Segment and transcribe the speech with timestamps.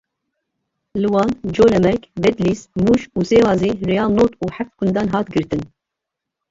[1.01, 5.61] Li Wan, Colemêrg, Bedlîs, Mûş û Sêwazê rêya nod û heft gundan hat girtin.